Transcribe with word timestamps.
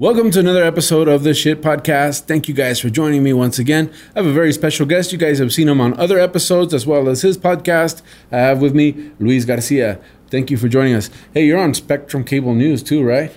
Welcome 0.00 0.30
to 0.30 0.40
another 0.40 0.64
episode 0.64 1.08
of 1.08 1.24
the 1.24 1.34
Shit 1.34 1.60
Podcast. 1.60 2.22
Thank 2.22 2.48
you 2.48 2.54
guys 2.54 2.80
for 2.80 2.88
joining 2.88 3.22
me 3.22 3.34
once 3.34 3.58
again. 3.58 3.92
I 4.16 4.20
have 4.20 4.26
a 4.26 4.32
very 4.32 4.50
special 4.50 4.86
guest. 4.86 5.12
You 5.12 5.18
guys 5.18 5.38
have 5.40 5.52
seen 5.52 5.68
him 5.68 5.78
on 5.78 5.92
other 6.00 6.18
episodes 6.18 6.72
as 6.72 6.86
well 6.86 7.06
as 7.10 7.20
his 7.20 7.36
podcast. 7.36 8.00
I 8.32 8.38
have 8.38 8.62
with 8.62 8.74
me 8.74 9.10
Luis 9.18 9.44
Garcia. 9.44 10.00
Thank 10.30 10.50
you 10.50 10.56
for 10.56 10.68
joining 10.68 10.94
us. 10.94 11.10
Hey, 11.34 11.44
you're 11.44 11.58
on 11.58 11.74
Spectrum 11.74 12.24
Cable 12.24 12.54
News 12.54 12.82
too, 12.82 13.02
right? 13.04 13.30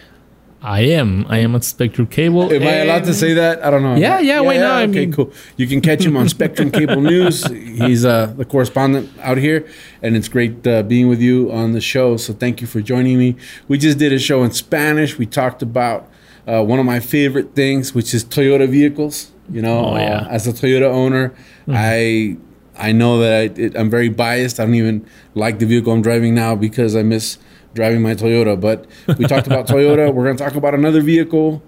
I 0.62 0.84
am. 0.84 1.26
I 1.28 1.40
am 1.40 1.54
at 1.54 1.66
Spectrum 1.66 2.08
Cable. 2.08 2.44
Am 2.54 2.64
I 2.64 2.76
allowed 2.76 3.04
to 3.04 3.14
say 3.14 3.34
that? 3.34 3.62
I 3.66 3.70
don't 3.70 3.84
know. 3.84 3.96
Yeah, 3.98 4.20
yeah, 4.22 4.40
why 4.40 4.56
not? 4.56 4.72
I 4.72 4.84
Okay, 4.84 4.92
mean- 5.08 5.12
cool. 5.12 5.34
You 5.58 5.68
can 5.68 5.82
catch 5.82 6.06
him 6.06 6.16
on 6.16 6.30
Spectrum 6.30 6.72
Cable 6.72 7.02
News. 7.12 7.46
He's 7.48 8.06
uh, 8.06 8.28
the 8.38 8.46
correspondent 8.46 9.12
out 9.22 9.36
here, 9.38 9.68
and 10.02 10.16
it's 10.16 10.30
great 10.30 10.66
uh, 10.66 10.84
being 10.84 11.10
with 11.10 11.20
you 11.20 11.52
on 11.52 11.74
the 11.74 11.82
show. 11.82 12.16
So 12.16 12.32
thank 12.32 12.62
you 12.62 12.68
for 12.68 12.80
joining 12.80 13.20
me. 13.20 13.36
We 13.68 13.78
just 13.78 13.98
did 13.98 14.14
a 14.14 14.20
show 14.20 14.42
in 14.46 14.52
Spanish. 14.52 15.18
We 15.18 15.26
talked 15.26 15.62
about 15.62 16.10
uh, 16.48 16.64
one 16.64 16.80
of 16.80 16.86
my 16.86 17.00
favorite 17.00 17.56
things, 17.56 17.94
which 17.94 18.14
is 18.14 18.24
Toyota 18.26 18.68
vehicles. 18.70 19.32
You 19.52 19.62
know, 19.62 19.86
Oh, 19.88 19.98
yeah. 19.98 20.20
uh, 20.20 20.28
as 20.30 20.48
a 20.48 20.54
Toyota 20.54 20.86
owner, 20.90 21.34
I 21.68 22.38
I 22.78 22.92
know 22.92 23.20
that 23.20 23.34
I, 23.34 23.62
it, 23.62 23.78
I'm 23.78 23.90
very 23.90 24.10
biased. 24.10 24.60
I 24.60 24.66
don't 24.66 24.76
even 24.76 25.06
like 25.36 25.60
the 25.60 25.66
vehicle 25.66 25.92
I'm 25.94 26.02
driving 26.02 26.34
now 26.34 26.56
because 26.56 26.96
I 26.96 27.04
miss 27.04 27.38
driving 27.74 28.02
my 28.02 28.16
Toyota. 28.16 28.60
But 28.60 28.86
we 29.18 29.26
talked 29.26 29.48
about 29.48 29.68
Toyota. 29.74 30.14
We're 30.14 30.24
going 30.26 30.38
to 30.38 30.44
talk 30.44 30.56
about 30.56 30.74
another 30.74 31.02
vehicle 31.02 31.62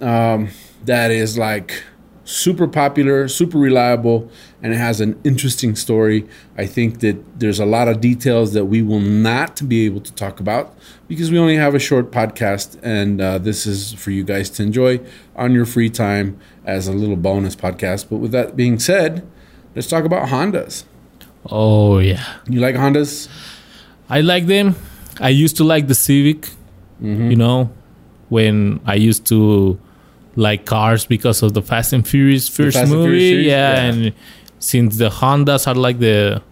um, 0.00 0.48
that 0.84 1.10
is 1.12 1.38
like 1.38 1.82
super 2.30 2.68
popular, 2.68 3.26
super 3.28 3.58
reliable, 3.58 4.30
and 4.62 4.72
it 4.72 4.76
has 4.76 5.00
an 5.00 5.20
interesting 5.24 5.74
story. 5.74 6.28
I 6.56 6.66
think 6.66 7.00
that 7.00 7.40
there's 7.40 7.58
a 7.58 7.66
lot 7.66 7.88
of 7.88 8.00
details 8.00 8.52
that 8.52 8.66
we 8.66 8.82
will 8.82 9.00
not 9.00 9.68
be 9.68 9.84
able 9.84 10.00
to 10.00 10.12
talk 10.12 10.38
about 10.38 10.74
because 11.08 11.30
we 11.30 11.38
only 11.38 11.56
have 11.56 11.74
a 11.74 11.78
short 11.78 12.12
podcast, 12.12 12.78
and 12.82 13.20
uh, 13.20 13.38
this 13.38 13.66
is 13.66 13.92
for 13.94 14.12
you 14.12 14.22
guys 14.22 14.48
to 14.50 14.62
enjoy 14.62 15.00
on 15.34 15.52
your 15.52 15.66
free 15.66 15.90
time 15.90 16.38
as 16.64 16.86
a 16.86 16.92
little 16.92 17.16
bonus 17.16 17.56
podcast. 17.56 18.08
But 18.08 18.18
with 18.18 18.30
that 18.30 18.54
being 18.54 18.78
said, 18.78 19.26
let's 19.74 19.88
talk 19.88 20.04
about 20.04 20.28
Hondas. 20.28 20.84
Oh 21.46 21.98
yeah, 21.98 22.24
You 22.48 22.60
like 22.60 22.76
Hondas? 22.76 23.28
I 24.08 24.20
like 24.20 24.46
them. 24.46 24.76
I 25.20 25.30
used 25.30 25.56
to 25.56 25.64
like 25.64 25.88
the 25.88 25.94
Civic. 25.94 26.50
Mm-hmm. 27.02 27.30
You 27.30 27.36
know, 27.36 27.70
when 28.28 28.80
I 28.84 28.94
used 28.94 29.26
to 29.26 29.80
like 30.36 30.64
cars 30.66 31.04
because 31.06 31.42
of 31.42 31.54
the 31.54 31.62
Fast 31.62 31.92
and 31.92 32.06
Furious 32.06 32.48
first 32.48 32.76
Fast 32.78 32.90
movie. 32.90 33.08
Furious 33.18 33.30
series? 33.30 33.46
yeah, 33.46 33.74
Yeah. 33.84 33.92
and 33.92 34.12
since 34.58 34.96
the 34.98 35.08
Hondas 35.10 35.66
are 35.66 35.74
like 35.74 35.98
the 35.98 36.42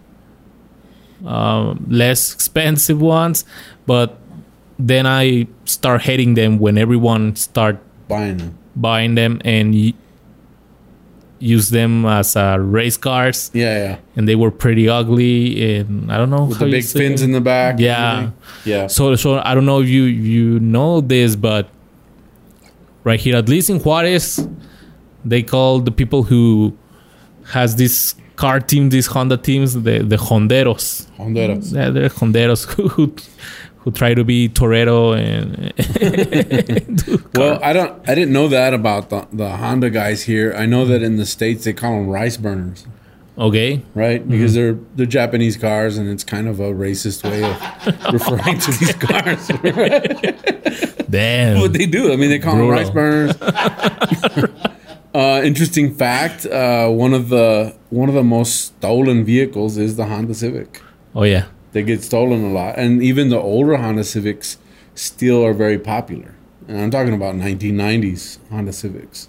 um, 1.25 1.85
less 1.89 2.33
expensive 2.33 3.01
ones, 3.01 3.45
but 3.85 4.17
then 4.77 5.05
I 5.05 5.47
start 5.65 6.01
hating 6.03 6.35
them 6.35 6.59
when 6.59 6.77
everyone 6.77 7.35
start 7.35 7.79
Buying 8.07 8.37
them. 8.37 8.57
buying 8.75 9.15
them 9.15 9.41
and 9.43 9.73
y- 9.73 9.93
use 11.39 11.69
them 11.69 12.05
as 12.05 12.35
uh, 12.35 12.57
race 12.59 12.97
cars. 12.97 13.51
Yeah, 13.53 13.77
yeah. 13.77 13.97
and 14.15 14.27
they 14.27 14.35
were 14.35 14.51
pretty 14.51 14.87
ugly 14.89 15.75
and 15.77 16.11
I 16.11 16.17
don't 16.17 16.29
know 16.29 16.45
With 16.45 16.57
how 16.59 16.65
the 16.65 16.71
big 16.71 16.85
fins 16.85 17.21
it. 17.21 17.25
in 17.25 17.31
the 17.33 17.41
back. 17.41 17.79
Yeah. 17.79 18.31
Yeah. 18.65 18.87
So 18.87 19.15
so 19.15 19.39
I 19.43 19.53
don't 19.53 19.65
know 19.65 19.81
if 19.81 19.87
you 19.89 20.03
you 20.03 20.59
know 20.59 21.01
this, 21.01 21.35
but 21.35 21.69
right 23.03 23.19
here, 23.19 23.35
at 23.35 23.49
least 23.49 23.69
in 23.69 23.79
Juarez, 23.79 24.47
they 25.25 25.43
call 25.43 25.79
the 25.79 25.91
people 25.91 26.23
who 26.23 26.77
has 27.47 27.75
this 27.75 28.15
car 28.35 28.59
team, 28.59 28.89
these 28.89 29.07
Honda 29.07 29.37
teams, 29.37 29.73
the 29.73 29.99
the 29.99 30.17
Honderos. 30.17 31.09
Honduras. 31.17 31.71
Yeah, 31.71 31.89
they're 31.89 32.09
Honderos 32.09 32.65
who 32.65 32.87
who, 32.87 33.13
who 33.79 33.91
try 33.91 34.13
to 34.13 34.23
be 34.23 34.49
Torero 34.49 35.13
and 35.13 35.73
Well, 37.35 37.59
I 37.63 37.73
don't. 37.73 38.09
I 38.09 38.15
didn't 38.15 38.33
know 38.33 38.47
that 38.47 38.73
about 38.73 39.09
the, 39.09 39.27
the 39.31 39.49
Honda 39.57 39.89
guys 39.89 40.23
here. 40.23 40.53
I 40.55 40.65
know 40.65 40.85
that 40.85 41.01
in 41.01 41.17
the 41.17 41.25
states 41.25 41.65
they 41.65 41.73
call 41.73 41.93
them 41.93 42.07
rice 42.09 42.37
burners, 42.37 42.85
okay, 43.39 43.81
right? 43.95 44.27
Because 44.27 44.53
they're 44.53 44.77
they're 44.95 45.05
Japanese 45.05 45.57
cars, 45.57 45.97
and 45.97 46.09
it's 46.09 46.23
kind 46.23 46.47
of 46.47 46.59
a 46.59 46.71
racist 46.73 47.23
way 47.23 47.43
of 47.43 48.13
referring 48.13 48.59
to 48.59 48.71
these 48.71 48.93
cars. 48.95 49.47
damn, 51.09 51.59
what 51.61 51.73
they 51.73 51.85
do? 51.85 52.11
I 52.13 52.15
mean, 52.15 52.29
they 52.29 52.39
call 52.39 52.55
them 52.57 52.67
rice 52.69 52.89
burners. 52.89 53.35
uh, 55.13 55.41
interesting 55.43 55.93
fact: 55.95 56.45
uh, 56.45 56.89
one 56.89 57.13
of 57.13 57.29
the 57.29 57.75
one 57.89 58.09
of 58.09 58.15
the 58.15 58.23
most 58.23 58.65
stolen 58.77 59.23
vehicles 59.25 59.77
is 59.77 59.95
the 59.95 60.05
Honda 60.05 60.33
Civic. 60.33 60.81
oh 61.15 61.23
yeah, 61.23 61.45
They 61.71 61.83
get 61.83 62.03
stolen 62.03 62.43
a 62.45 62.51
lot, 62.53 62.77
and 62.77 63.01
even 63.03 63.29
the 63.29 63.39
older 63.39 63.77
Honda 63.77 64.03
Civics 64.03 64.57
still 64.95 65.45
are 65.45 65.53
very 65.53 65.79
popular. 65.79 66.35
And 66.67 66.79
I'm 66.79 66.91
talking 66.91 67.13
about 67.15 67.33
1990s 67.35 68.37
Honda 68.51 68.73
Civics. 68.73 69.27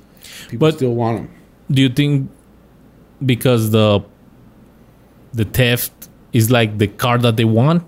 People 0.49 0.69
But- 0.69 0.75
still 0.77 0.95
want 0.95 1.17
them. 1.19 1.29
do 1.71 1.81
you 1.83 1.89
think 1.89 2.29
because 3.25 3.71
the 3.71 4.01
the 5.33 5.45
theft 5.45 5.93
is 6.33 6.51
like 6.51 6.79
the 6.79 6.87
car 6.87 7.19
that 7.19 7.37
they 7.37 7.45
want 7.45 7.83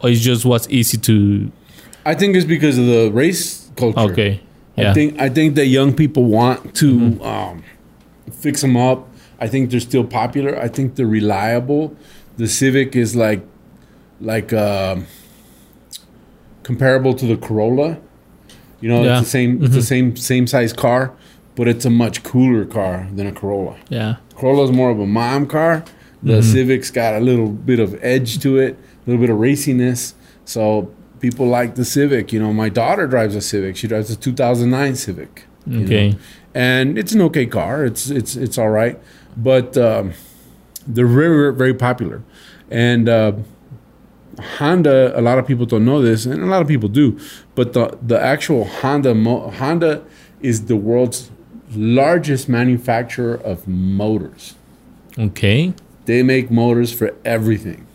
or 0.00 0.10
it's 0.10 0.20
just 0.20 0.44
what's 0.44 0.68
easy 0.70 0.98
to 0.98 1.50
I 2.04 2.14
think 2.14 2.36
it's 2.36 2.44
because 2.46 2.78
of 2.78 2.86
the 2.86 3.10
race 3.12 3.70
culture. 3.76 3.98
okay 4.00 4.40
Yeah. 4.76 4.90
I 4.90 4.94
think 4.94 5.20
I 5.20 5.28
think 5.30 5.54
that 5.56 5.66
young 5.66 5.94
people 5.94 6.24
want 6.24 6.74
to 6.76 6.88
um, 7.24 7.62
fix 8.30 8.60
them 8.60 8.76
up. 8.76 9.08
I 9.40 9.48
think 9.48 9.70
they're 9.70 9.80
still 9.80 10.04
popular. 10.04 10.52
I 10.58 10.68
think 10.68 10.94
they're 10.96 11.06
reliable. 11.20 11.96
The 12.36 12.46
Civic 12.46 12.94
is 12.96 13.16
like 13.16 13.42
like 14.20 14.52
um, 14.52 15.06
comparable 16.62 17.14
to 17.14 17.26
the 17.26 17.36
Corolla. 17.36 17.98
You 18.80 18.88
know, 18.90 19.02
Yeah. 19.02 19.12
it's 19.18 19.26
the 19.26 19.30
same 19.30 19.62
it's 19.64 19.74
the 19.74 19.82
same 19.82 20.16
same 20.16 20.46
size 20.46 20.72
car, 20.72 21.12
but 21.54 21.66
it's 21.68 21.84
a 21.84 21.90
much 21.90 22.22
cooler 22.22 22.64
car 22.64 23.08
than 23.14 23.26
a 23.26 23.32
Corolla. 23.32 23.76
yeah 23.88 24.16
Corolla's 24.36 24.70
more 24.72 24.90
of 24.90 24.98
a 25.00 25.06
mom 25.06 25.46
car. 25.46 25.84
The 26.22 26.42
Civic's 26.42 26.90
got 26.90 27.14
a 27.14 27.20
little 27.20 27.48
bit 27.48 27.78
of 27.80 27.98
edge 28.02 28.38
to 28.40 28.56
it, 28.58 28.74
a 28.74 29.10
little 29.10 29.20
bit 29.20 29.30
of 29.30 29.38
raciness. 29.38 30.14
So 30.44 30.92
people 31.20 31.46
like 31.46 31.74
the 31.74 31.84
Civic. 31.84 32.32
You 32.32 32.40
know, 32.40 32.52
my 32.52 32.68
daughter 32.68 33.06
drives 33.06 33.34
a 33.36 33.40
Civic. 33.40 33.76
She 33.76 33.86
drives 33.86 34.10
a 34.10 34.16
2009 34.16 34.96
Civic. 34.96 35.44
you 35.66 35.78
know. 35.78 35.84
okay 35.84 36.18
and 36.54 36.96
it's 36.96 37.12
an 37.12 37.20
okay 37.20 37.44
car. 37.44 37.84
It's 37.84 38.08
it's 38.08 38.34
it's 38.34 38.56
all 38.56 38.70
right, 38.70 38.98
but 39.36 39.76
um, 39.76 40.14
they're 40.86 41.06
very 41.06 41.36
very- 41.36 41.54
very 41.54 41.74
popular. 41.74 42.22
And 42.70 43.08
uh, 43.10 43.32
Honda, 44.58 45.18
a 45.18 45.22
lot 45.22 45.38
of 45.38 45.46
people 45.46 45.66
don't 45.66 45.84
know 45.84 46.02
this, 46.02 46.26
and 46.26 46.42
a 46.42 46.46
lot 46.46 46.60
of 46.62 46.68
people 46.68 46.88
do, 46.88 47.18
but 47.54 47.72
the 47.72 47.96
the 48.02 48.20
actual 48.20 48.64
Honda 48.64 49.14
Honda 49.14 50.02
is 50.40 50.66
the 50.66 50.76
world's 50.76 51.30
largest 51.76 52.48
manufacturer 52.48 53.34
of 53.34 53.66
motors. 53.68 54.54
okay 55.18 55.72
They 56.06 56.22
make 56.22 56.50
motors 56.50 56.92
for 56.92 57.14
everything. 57.24 57.86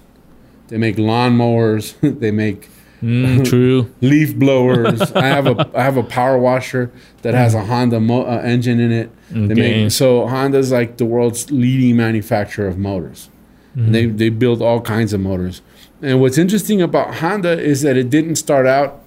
They 0.67 0.77
make 0.77 0.95
lawnmowers. 0.97 1.95
they 2.19 2.31
make 2.31 2.69
mm, 3.01 3.43
true 3.49 3.93
leaf 4.01 4.35
blowers. 4.35 5.01
I 5.15 5.27
have 5.27 5.47
a 5.47 5.69
I 5.75 5.83
have 5.83 5.97
a 5.97 6.03
power 6.03 6.37
washer 6.37 6.91
that 7.23 7.33
has 7.33 7.53
a 7.53 7.63
Honda 7.65 7.99
mo- 7.99 8.23
uh, 8.25 8.41
engine 8.43 8.79
in 8.79 8.91
it. 8.91 9.09
They 9.29 9.53
Okay. 9.53 9.83
make, 9.83 9.91
so 9.91 10.27
Honda's 10.27 10.71
like 10.71 10.97
the 10.97 11.05
world's 11.05 11.51
leading 11.51 11.95
manufacturer 11.97 12.67
of 12.67 12.77
motors. 12.77 13.29
And 13.75 13.95
They 13.95 14.05
they 14.07 14.29
build 14.29 14.61
all 14.61 14.81
kinds 14.81 15.13
of 15.13 15.19
motors. 15.21 15.61
And 16.01 16.19
what's 16.21 16.37
interesting 16.37 16.81
about 16.81 17.15
Honda 17.15 17.59
is 17.59 17.81
that 17.83 17.95
it 17.95 18.09
didn't 18.09 18.35
start 18.35 18.65
out 18.67 18.99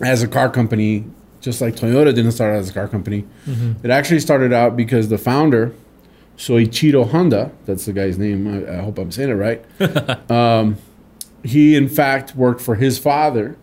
as 0.00 0.22
a 0.22 0.28
car 0.28 0.50
company, 0.50 1.04
just 1.40 1.60
like 1.60 1.74
Toyota 1.76 2.14
didn't 2.14 2.32
start 2.32 2.54
out 2.54 2.58
as 2.60 2.70
a 2.70 2.72
car 2.72 2.88
company. 2.88 3.24
It 3.82 3.90
actually 3.90 4.20
started 4.20 4.52
out 4.52 4.76
because 4.76 5.08
the 5.08 5.18
founder, 5.18 5.72
Soichiro 6.36 7.08
Honda, 7.10 7.52
that's 7.64 7.84
the 7.86 7.92
guy's 7.92 8.18
name. 8.18 8.46
I, 8.46 8.78
I 8.78 8.82
hope 8.82 8.98
I'm 8.98 9.10
saying 9.12 9.30
it 9.30 9.34
right. 9.34 9.64
um, 10.30 10.76
he 11.44 11.76
in 11.76 11.88
fact 11.88 12.34
worked 12.34 12.60
for 12.60 12.74
his 12.74 12.98
father, 12.98 13.56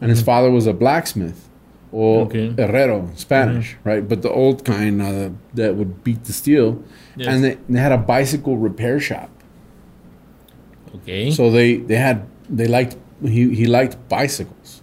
and 0.00 0.10
his 0.10 0.22
father 0.22 0.50
was 0.50 0.66
a 0.66 0.72
blacksmith 0.72 1.48
or 1.92 2.22
Okay. 2.26 2.48
herrero, 2.58 3.10
Spanish, 3.16 3.76
right? 3.84 4.06
But 4.08 4.22
the 4.22 4.30
old 4.30 4.64
kind 4.64 5.00
uh, 5.00 5.30
that 5.54 5.76
would 5.76 6.02
beat 6.04 6.24
the 6.24 6.32
steel, 6.32 6.82
Yes. 7.16 7.28
and 7.28 7.44
they, 7.44 7.54
they 7.68 7.78
had 7.78 7.92
a 7.92 7.98
bicycle 7.98 8.56
repair 8.58 8.98
shop. 9.00 9.30
Okay. 10.96 11.30
So 11.30 11.50
they 11.50 11.76
they 11.76 11.96
had 11.96 12.26
they 12.48 12.66
liked 12.66 12.96
he 13.22 13.54
he 13.54 13.66
liked 13.66 13.96
bicycles. 14.08 14.82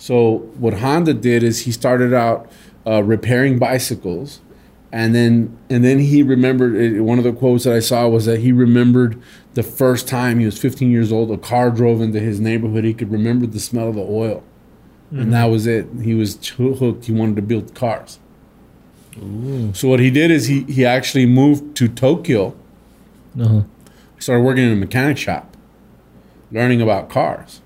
So 0.00 0.38
what 0.58 0.78
Honda 0.78 1.12
did 1.12 1.42
is 1.42 1.60
he 1.66 1.72
started 1.72 2.14
out 2.14 2.50
uh, 2.86 3.02
repairing 3.02 3.58
bicycles, 3.58 4.40
and 4.90 5.14
then 5.14 5.58
and 5.68 5.84
then 5.84 5.98
he 5.98 6.22
remembered 6.22 7.00
one 7.02 7.18
of 7.18 7.24
the 7.24 7.34
quotes 7.34 7.64
that 7.64 7.74
I 7.74 7.80
saw 7.80 8.08
was 8.08 8.24
that 8.24 8.40
he 8.40 8.50
remembered 8.50 9.20
the 9.52 9.62
first 9.62 10.08
time 10.08 10.38
he 10.38 10.46
was 10.46 10.58
15 10.58 10.90
years 10.90 11.12
old. 11.12 11.30
A 11.30 11.36
car 11.36 11.70
drove 11.70 12.00
into 12.00 12.18
his 12.18 12.40
neighborhood. 12.40 12.84
He 12.84 12.94
could 12.94 13.12
remember 13.12 13.46
the 13.46 13.60
smell 13.60 13.88
of 13.88 13.94
the 13.94 14.00
oil, 14.00 14.42
and 15.10 15.34
that 15.34 15.44
was 15.44 15.66
it. 15.66 15.86
He 16.02 16.14
was 16.14 16.48
hooked. 16.48 17.04
He 17.04 17.12
wanted 17.12 17.36
to 17.36 17.42
build 17.42 17.74
cars. 17.74 18.18
So 19.74 19.86
what 19.86 20.00
he 20.00 20.10
did 20.10 20.30
is 20.30 20.46
he 20.46 20.62
he 20.62 20.86
actually 20.86 21.26
moved 21.26 21.76
to 21.76 21.88
Tokyo. 21.88 22.56
Uh-huh. 23.38 23.64
Started 24.18 24.44
working 24.44 24.64
in 24.64 24.72
a 24.72 24.76
mechanic 24.76 25.18
shop, 25.18 25.58
learning 26.50 26.80
about 26.80 27.10
cars. 27.10 27.60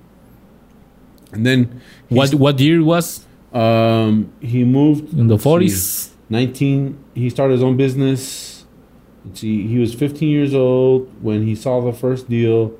And 1.34 1.44
then 1.46 1.80
What 2.08 2.34
what 2.34 2.58
year 2.60 2.82
was? 2.82 3.26
Um, 3.52 4.32
he 4.40 4.64
moved 4.64 5.12
in 5.18 5.28
the 5.28 5.38
forties? 5.38 6.10
19 6.30 6.96
he 7.14 7.30
started 7.30 7.54
his 7.54 7.62
own 7.62 7.76
business. 7.76 8.64
Let's 9.24 9.40
see 9.40 9.66
he 9.68 9.78
was 9.78 9.94
15 9.94 10.28
years 10.28 10.54
old 10.54 11.08
when 11.22 11.46
he 11.46 11.54
saw 11.54 11.80
the 11.80 11.92
first 11.92 12.28
deal. 12.28 12.72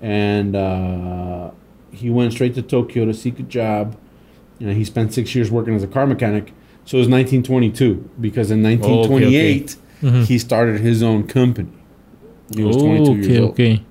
And 0.00 0.54
uh, 0.54 1.50
he 1.90 2.10
went 2.10 2.32
straight 2.32 2.54
to 2.54 2.62
tokyo 2.62 3.04
to 3.06 3.14
seek 3.14 3.38
a 3.40 3.42
job. 3.42 3.96
And 4.60 4.72
he 4.76 4.84
spent 4.84 5.12
six 5.14 5.34
years 5.34 5.50
working 5.50 5.74
as 5.74 5.82
a 5.82 5.86
car 5.88 6.06
mechanic. 6.06 6.52
So 6.84 6.96
it 6.96 7.00
was 7.00 7.08
1922 7.08 8.10
because 8.20 8.50
in 8.50 8.62
1928 8.62 9.76
Mhm. 10.02 10.24
he 10.26 10.38
started 10.38 10.80
his 10.80 11.02
own 11.02 11.24
company. 11.24 11.70
He 12.54 12.62
was 12.62 12.76
22 12.76 13.14
years 13.16 13.26
okay, 13.26 13.40
old. 13.40 13.50
okay. 13.50 13.82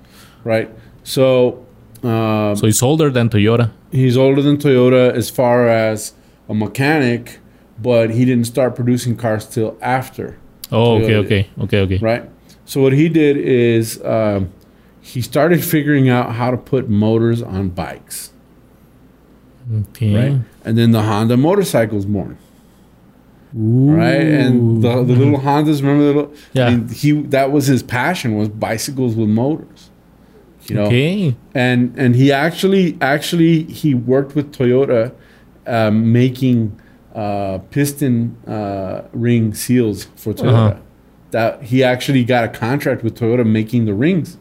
right? 0.45 0.69
So 1.03 1.65
um, 2.03 2.55
So 2.55 2.65
he's 2.65 2.81
older 2.83 3.09
than 3.09 3.29
Toyota. 3.29 3.71
he's 3.91 4.17
older 4.17 4.41
than 4.41 4.57
Toyota 4.57 5.11
as 5.13 5.29
far 5.29 5.67
as 5.67 6.13
a 6.49 6.53
mechanic, 6.53 7.39
but 7.81 8.09
he 8.11 8.25
didn't 8.25 8.45
start 8.45 8.75
producing 8.75 9.15
cars 9.15 9.45
till 9.47 9.77
after, 9.81 10.37
Oh, 10.71 10.95
okay, 10.97 11.07
Toyota. 11.09 11.25
okay, 11.25 11.49
okay, 11.61 11.79
okay. 11.81 11.97
right? 11.97 12.29
So 12.65 12.81
what 12.81 12.93
he 12.93 13.07
did 13.09 13.37
is 13.37 14.01
um, 14.03 14.49
he 15.01 15.21
started 15.21 15.63
figuring 15.63 16.09
out 16.09 16.33
how 16.33 16.51
to 16.51 16.57
put 16.57 16.89
motors 16.89 17.41
on 17.41 17.69
bikes, 17.69 18.31
Okay. 19.89 20.13
right? 20.15 20.41
And 20.63 20.77
then 20.77 20.91
the 20.91 21.01
Honda 21.03 21.37
motorcycle's 21.37 22.05
born, 22.05 22.37
Ooh. 23.57 23.91
right? 23.95 24.21
And 24.21 24.81
the, 24.83 25.03
the 25.03 25.13
little 25.13 25.39
Hondas, 25.39 25.81
remember 25.81 26.03
the 26.05 26.13
little? 26.13 26.33
Yeah. 26.53 26.79
He 26.93 27.11
that 27.13 27.51
was 27.51 27.67
his 27.67 27.83
passion 27.83 28.35
was 28.37 28.49
bicycles 28.49 29.15
with 29.15 29.29
motors, 29.29 29.86
you 30.69 30.75
know. 30.75 30.85
Okay. 30.85 31.35
and 31.53 31.93
and 31.97 32.15
he 32.15 32.31
actually 32.31 32.97
actually 33.01 33.63
he 33.63 33.93
worked 33.93 34.35
with 34.35 34.53
Toyota 34.53 35.13
um, 35.65 36.11
making 36.11 36.79
uh, 37.15 37.59
piston 37.71 38.37
uh, 38.47 39.03
ring 39.13 39.53
seals 39.53 40.05
for 40.15 40.33
Toyota. 40.33 40.71
Uh-huh. 40.71 40.79
That 41.31 41.63
he 41.63 41.83
actually 41.83 42.23
got 42.23 42.45
a 42.45 42.47
contract 42.47 43.03
with 43.03 43.17
Toyota 43.19 43.45
making 43.45 43.85
the 43.85 43.93
rings, 43.93 44.37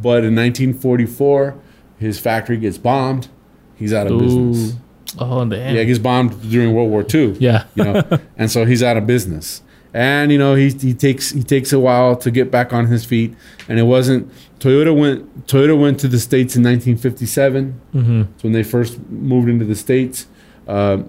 but 0.00 0.22
in 0.24 0.36
1944 0.36 1.60
his 1.98 2.18
factory 2.20 2.56
gets 2.56 2.78
bombed. 2.78 3.28
He's 3.74 3.92
out 3.92 4.06
of 4.06 4.18
business. 4.20 4.72
Ooh. 4.72 4.76
Oh 5.18 5.44
damn. 5.44 5.74
Yeah, 5.74 5.80
he 5.80 5.86
gets 5.86 5.98
bombed 5.98 6.40
during 6.50 6.72
World 6.72 6.90
War 6.90 7.04
II 7.12 7.32
Yeah. 7.40 7.64
you 7.74 7.82
know, 7.84 8.02
and 8.38 8.50
so 8.50 8.64
he's 8.64 8.82
out 8.82 8.96
of 8.96 9.06
business. 9.06 9.62
And 9.92 10.30
you 10.30 10.38
know, 10.38 10.54
he 10.54 10.70
he 10.70 10.94
takes 10.94 11.30
he 11.30 11.42
takes 11.42 11.72
a 11.72 11.80
while 11.80 12.14
to 12.16 12.30
get 12.30 12.50
back 12.50 12.72
on 12.72 12.86
his 12.86 13.04
feet. 13.04 13.34
And 13.68 13.78
it 13.78 13.84
wasn't 13.84 14.30
Toyota 14.60 14.96
went 14.96 15.46
Toyota 15.46 15.78
went 15.78 15.98
to 16.00 16.08
the 16.08 16.18
states 16.20 16.54
in 16.56 16.62
1957. 16.62 17.80
hmm 17.92 18.22
It's 18.34 18.44
when 18.44 18.52
they 18.52 18.62
first 18.62 19.00
moved 19.10 19.48
into 19.48 19.64
the 19.64 19.74
states. 19.74 20.26
Uh, 20.68 21.02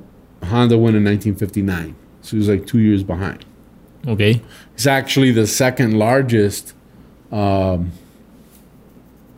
Honda 0.44 0.76
went 0.78 0.96
in 0.96 1.04
1959, 1.04 1.96
so 2.22 2.32
he 2.32 2.38
was 2.38 2.50
like 2.50 2.66
two 2.66 2.80
years 2.80 3.04
behind. 3.04 3.46
Okay. 4.08 4.42
He's 4.76 4.88
actually 4.88 5.32
the 5.32 5.46
second 5.46 6.00
largest 6.00 6.74
um, 7.32 7.92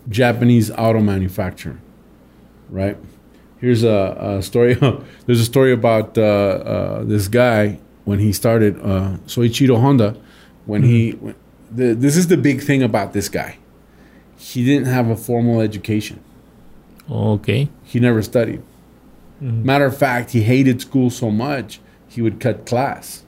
Japanese 0.07 0.72
auto 0.72 1.01
manufacturer. 1.01 1.80
Right? 2.69 2.98
Here's 3.60 3.84
a, 3.84 4.38
a 4.39 4.42
story. 4.42 4.74
There's 5.25 5.39
a 5.42 5.46
story 5.46 5.74
about 5.74 6.18
uh, 6.18 6.22
uh, 6.22 7.04
this 7.04 7.28
guy 7.28 7.80
when 8.06 8.20
he 8.20 8.34
started 8.34 8.80
uh, 8.80 9.18
Soichiro 9.26 9.80
Honda. 9.80 10.16
When 10.66 10.84
he, 10.84 11.12
when, 11.12 11.36
the, 11.72 11.94
this 11.94 12.16
is 12.16 12.28
the 12.28 12.38
big 12.38 12.62
thing 12.62 12.84
about 12.84 13.14
this 13.14 13.30
guy. 13.30 13.58
He 14.38 14.64
didn't 14.66 14.88
have 14.88 15.10
a 15.10 15.16
formal 15.16 15.62
education. 15.62 16.22
Okay. 17.10 17.70
He 17.84 18.00
never 18.00 18.22
studied. 18.22 18.62
Matter 19.42 19.86
of 19.86 19.98
fact, 19.98 20.32
he 20.32 20.44
hated 20.44 20.80
school 20.80 21.10
so 21.10 21.30
much 21.30 21.82
he 22.08 22.22
would 22.22 22.40
cut 22.40 22.66
class. 22.66 23.24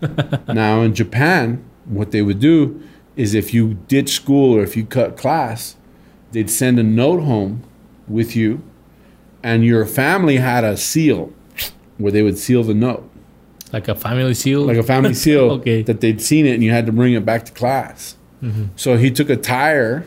now 0.48 0.80
in 0.80 0.94
Japan, 0.94 1.64
what 1.84 2.10
they 2.10 2.22
would 2.22 2.40
do 2.40 2.82
is 3.16 3.34
if 3.34 3.52
you 3.52 3.74
ditch 3.86 4.10
school 4.10 4.56
or 4.56 4.62
if 4.62 4.76
you 4.76 4.84
cut 4.84 5.16
class, 5.16 5.76
they'd 6.32 6.50
send 6.50 6.78
a 6.78 6.82
note 6.82 7.20
home 7.20 7.62
with 8.08 8.34
you, 8.34 8.62
and 9.42 9.64
your 9.64 9.84
family 9.84 10.36
had 10.36 10.64
a 10.64 10.76
seal 10.76 11.32
where 11.98 12.10
they 12.10 12.22
would 12.22 12.38
seal 12.38 12.62
the 12.62 12.74
note, 12.74 13.08
Like 13.72 13.88
a 13.88 13.94
family 13.94 14.34
seal. 14.34 14.62
like 14.62 14.76
a 14.76 14.82
family 14.82 15.14
seal 15.24 15.50
Okay. 15.52 15.82
that 15.82 16.00
they'd 16.00 16.20
seen 16.20 16.46
it, 16.46 16.54
and 16.54 16.64
you 16.64 16.70
had 16.70 16.86
to 16.86 16.92
bring 16.92 17.14
it 17.14 17.24
back 17.24 17.44
to 17.46 17.52
class. 17.52 18.16
Mm-hmm. 18.42 18.64
So 18.76 18.96
he 18.96 19.10
took 19.10 19.28
a 19.30 19.36
tire 19.36 20.06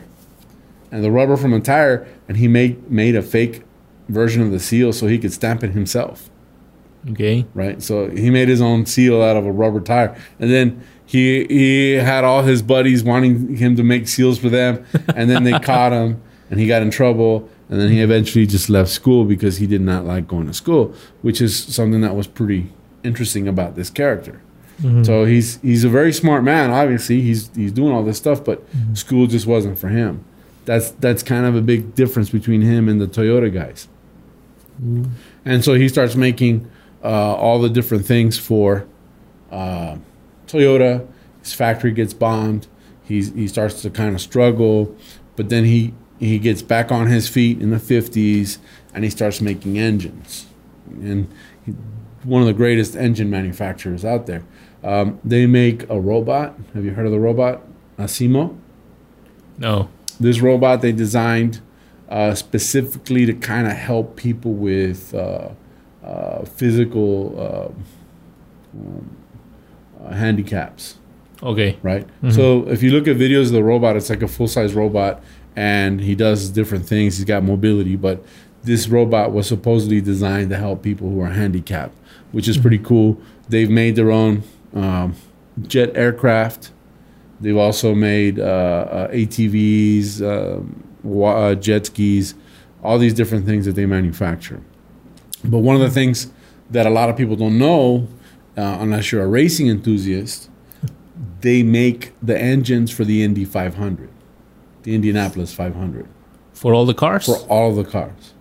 and 0.92 1.04
the 1.04 1.12
rubber 1.12 1.38
from 1.38 1.54
a 1.54 1.60
tire, 1.60 2.07
and 2.27 2.38
he 2.38 2.48
made 2.48 2.89
made 2.92 3.15
a 3.15 3.21
fake 3.21 3.63
version 4.10 4.42
of 4.42 4.51
the 4.51 4.60
seal 4.60 4.92
so 4.94 5.07
he 5.07 5.18
could 5.18 5.31
stamp 5.33 5.63
it 5.63 5.71
himself. 5.71 6.30
okay. 7.12 7.45
right? 7.54 7.81
So 7.81 8.10
he 8.10 8.30
made 8.30 8.48
his 8.50 8.62
own 8.62 8.86
seal 8.86 9.21
out 9.21 9.36
of 9.38 9.45
a 9.45 9.51
rubber 9.51 9.80
tire, 9.81 10.16
and 10.39 10.51
then 10.51 10.83
he 11.06 11.45
he 11.45 11.94
had 11.94 12.24
all 12.24 12.44
his 12.44 12.62
buddies 12.62 13.04
wanting 13.04 13.56
him 13.56 13.75
to 13.75 13.83
make 13.83 14.07
seals 14.07 14.38
for 14.39 14.50
them, 14.50 14.86
and 15.16 15.30
then 15.30 15.44
they 15.44 15.57
caught 15.59 15.92
him, 15.94 16.21
and 16.50 16.59
he 16.59 16.68
got 16.68 16.81
in 16.81 16.92
trouble, 16.92 17.50
and 17.69 17.80
then 17.80 17.89
he 17.89 18.01
eventually 18.01 18.45
just 18.45 18.69
left 18.69 18.89
school 18.89 19.25
because 19.25 19.57
he 19.57 19.68
did 19.68 19.81
not 19.81 20.06
like 20.06 20.27
going 20.27 20.48
to 20.48 20.54
school, 20.54 20.94
which 21.21 21.42
is 21.42 21.57
something 21.57 22.01
that 22.01 22.16
was 22.16 22.27
pretty 22.27 22.71
interesting 23.04 23.48
about 23.48 23.76
this 23.76 23.90
character. 23.90 24.42
So 25.04 25.24
he's 25.26 25.62
he's 25.62 25.84
a 25.84 25.90
very 25.90 26.12
smart 26.12 26.44
man. 26.44 26.72
Obviously, 26.72 27.22
he's 27.22 27.50
he's 27.56 27.72
doing 27.72 27.94
all 27.94 28.04
this 28.04 28.18
stuff, 28.18 28.44
but 28.44 28.64
school 28.94 29.28
just 29.28 29.46
wasn't 29.46 29.78
for 29.78 29.88
him. 29.90 30.26
That's 30.66 30.90
that's 30.92 31.24
kind 31.24 31.46
of 31.46 31.56
a 31.56 31.62
big 31.62 31.94
difference 31.96 32.30
between 32.32 32.62
him 32.62 32.90
and 32.90 33.00
the 33.00 33.08
Toyota 33.08 33.54
guys. 33.54 33.88
And 35.46 35.64
so 35.64 35.76
he 35.76 35.88
starts 35.88 36.16
making 36.16 36.70
uh, 37.04 37.36
all 37.36 37.60
the 37.62 37.70
different 37.70 38.06
things 38.06 38.38
for 38.40 38.88
uh, 39.52 39.98
Toyota. 40.48 41.08
His 41.42 41.54
factory 41.54 41.92
gets 41.92 42.14
bombed. 42.14 42.68
He's, 43.04 43.33
he 43.33 43.48
starts 43.48 43.81
to 43.81 43.90
kind 43.90 44.16
of 44.16 44.22
struggle, 44.22 44.95
but 45.36 45.50
then 45.50 45.66
he, 45.66 45.94
he 46.19 46.40
gets 46.40 46.62
back 46.62 46.92
on 46.92 47.07
his 47.07 47.28
feet 47.28 47.62
in 47.62 47.69
the 47.69 47.78
50s 47.78 48.57
and 48.94 49.04
he 49.04 49.10
starts 49.10 49.42
making 49.42 49.78
engines. 49.78 50.48
And 50.90 51.28
he, 51.66 51.76
one 52.23 52.42
of 52.42 52.47
the 52.47 52.53
greatest 52.53 52.95
engine 52.95 53.30
manufacturers 53.30 54.03
out 54.06 54.25
there. 54.27 54.44
Um, 54.83 55.19
they 55.23 55.45
make 55.45 55.89
a 55.89 55.99
robot. 55.99 56.56
Have 56.73 56.83
you 56.85 56.92
heard 56.92 57.06
of 57.06 57.11
the 57.11 57.19
robot? 57.19 57.61
Asimo? 57.97 58.57
No. 59.57 59.89
this 60.19 60.39
robot 60.42 60.81
they 60.81 60.92
designed 60.92 61.61
uh, 62.09 62.33
specifically 62.35 63.25
to 63.25 63.33
kind 63.33 63.68
of 63.68 63.73
help 63.73 64.15
people 64.15 64.53
with 64.53 65.13
uh, 65.13 65.49
uh, 66.03 66.44
physical 66.45 67.39
uh, 67.39 68.77
um, 68.77 69.15
uh, 70.03 70.13
handicaps, 70.13 70.97
Okay. 71.42 71.77
right? 71.81 72.07
So 72.31 72.68
if 72.68 72.81
you 72.83 72.92
look 72.92 73.07
at 73.07 73.15
videos 73.18 73.47
of 73.47 73.51
the 73.53 73.63
robot, 73.63 73.95
it's 73.95 74.09
like 74.09 74.21
a 74.21 74.27
full 74.27 74.47
size 74.47 74.73
robot, 74.73 75.23
and 75.56 76.01
he 76.01 76.15
does 76.15 76.49
different 76.49 76.85
things. 76.87 77.18
He's 77.18 77.25
got 77.25 77.44
mobility, 77.44 77.95
but 77.95 78.23
this 78.64 78.88
robot 78.88 79.32
was 79.32 79.48
supposedly 79.48 80.02
designed 80.02 80.50
to 80.52 80.58
help 80.58 80.82
people 80.84 81.10
who 81.10 81.22
are 81.22 81.30
handicapped, 81.30 81.96
which 82.32 82.48
is 82.48 82.58
pretty 82.58 82.80
cool. 82.80 83.18
They've 83.50 83.70
made 83.70 83.96
their 83.96 84.12
own 84.12 84.44
um, 84.74 85.16
jet 85.68 85.96
aircraft. 85.96 86.72
They've 87.42 87.58
also 87.58 87.94
made 87.94 88.40
uh, 88.40 88.44
uh, 88.44 89.08
ATVs, 89.12 90.22
um, 90.22 90.84
wa- 91.04 91.36
uh, 91.50 91.56
jet 91.56 91.88
skis, 91.88 92.36
all 92.82 92.98
these 92.98 93.14
different 93.14 93.46
things 93.46 93.66
that 93.66 93.74
they 93.74 93.86
manufacture. 93.86 94.62
But 95.44 95.60
one 95.60 95.76
of 95.76 95.82
the 95.82 95.90
things 95.90 96.32
that 96.72 96.86
a 96.86 96.90
lot 96.90 97.10
of 97.10 97.18
people 97.18 97.36
don't 97.36 97.58
know, 97.58 98.08
uh, 98.58 98.78
unless 98.80 99.12
you're 99.12 99.24
a 99.24 99.28
racing 99.28 99.68
enthusiast, 99.68 100.50
they 101.42 101.64
make 101.64 102.14
the 102.22 102.38
engines 102.40 102.92
for 102.92 103.04
the 103.04 103.24
Indy 103.24 103.44
500, 103.44 104.10
the 104.84 104.96
Indianapolis 104.96 105.54
500, 105.54 106.08
For 106.54 106.74
all 106.74 106.86
the 106.86 106.94
cars. 106.94 107.26
for 107.26 107.36
all 107.50 107.76
the 107.76 107.84
cars. 107.84 108.34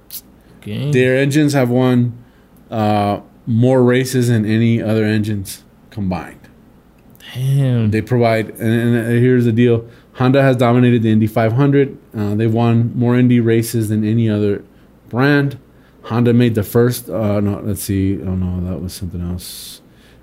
Okay. 0.63 0.91
Their 0.91 1.17
engines 1.17 1.53
have 1.53 1.71
won 1.71 2.23
uh, 2.71 3.21
more 3.47 3.83
races 3.83 4.29
than 4.29 4.45
any 4.45 4.81
other 4.83 5.05
engines 5.05 5.65
combined. 5.91 6.49
Damn. 7.35 7.91
They 7.91 8.03
provide, 8.03 8.51
and, 8.51 8.97
and 8.97 9.19
here's 9.19 9.45
the 9.45 9.53
deal: 9.53 9.89
Honda 10.15 10.43
has 10.43 10.57
dominated 10.57 11.03
the 11.03 11.11
Indy 11.11 11.27
500. 11.27 11.99
Uh, 12.17 12.35
they've 12.35 12.53
won 12.53 12.93
more 12.97 13.17
Indy 13.17 13.41
races 13.41 13.89
than 13.89 14.05
any 14.05 14.29
other 14.29 14.65
brand. 15.09 15.59
Honda 16.05 16.33
made 16.33 16.55
the 16.55 16.63
first. 16.63 17.09
Uh, 17.09 17.41
no, 17.41 17.61
let's 17.61 17.83
see. 17.83 18.21
Oh 18.21 18.35
no, 18.35 18.69
that 18.69 18.81
was 18.81 18.93
something 18.93 19.21
else. 19.21 19.81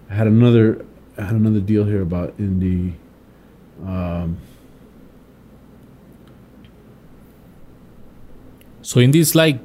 I 0.09 0.15
had 0.15 0.27
another 0.27 0.85
I 1.17 1.23
had 1.23 1.35
another 1.35 1.59
deal 1.61 1.85
here 1.85 2.01
about 2.01 2.33
Indy. 2.37 2.95
Um, 3.85 4.37
So 8.81 8.99
Indy's 8.99 9.35
like 9.35 9.59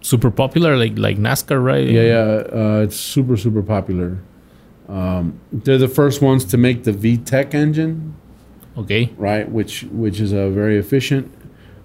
super 0.00 0.30
popular, 0.30 0.76
like 0.76 0.98
like 0.98 1.18
NASCAR, 1.18 1.62
right? 1.62 1.86
yeah, 1.88 2.02
yeah, 2.02 2.42
uh, 2.52 2.82
it's 2.84 2.96
super 2.96 3.36
super 3.36 3.62
popular. 3.62 4.18
Um, 4.88 5.38
they're 5.52 5.78
the 5.78 5.88
first 5.88 6.20
ones 6.20 6.44
to 6.46 6.56
make 6.56 6.82
the 6.84 6.92
VTEC 6.92 7.54
engine, 7.54 8.14
Okay. 8.76 9.10
right? 9.16 9.48
Which 9.48 9.84
which 9.92 10.20
is 10.20 10.32
uh, 10.32 10.50
very 10.50 10.78
efficient. 10.78 11.32